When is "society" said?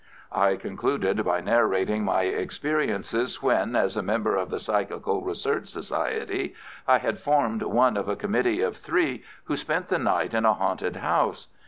5.67-6.55